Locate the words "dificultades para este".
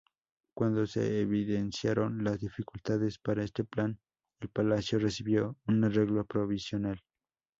2.39-3.63